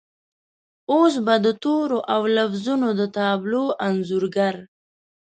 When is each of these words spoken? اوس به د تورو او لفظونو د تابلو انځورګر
اوس 0.91 1.13
به 1.25 1.35
د 1.45 1.47
تورو 1.63 1.99
او 2.13 2.21
لفظونو 2.35 2.87
د 2.99 3.01
تابلو 3.17 3.63
انځورګر 3.87 4.55